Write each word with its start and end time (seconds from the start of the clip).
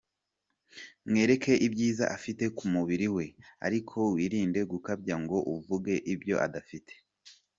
Mwereke 1.09 1.53
ibyiza 1.67 2.05
afite 2.15 2.43
ku 2.57 2.65
mubiri 2.73 3.07
we 3.15 3.25
ariko 3.65 3.97
wirinde 4.13 4.59
gukabya 4.71 5.15
ngo 5.23 5.37
uvuge 5.55 5.93
ibyo 6.13 6.35
adafite. 6.45 6.93